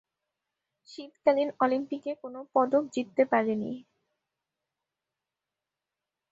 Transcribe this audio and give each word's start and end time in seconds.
শীতকালীন 0.89 1.49
অলিম্পিকে 1.59 2.11
কোন 2.21 2.35
পদক 2.53 2.83
জিততে 2.93 3.23
পারেনি। 3.31 3.71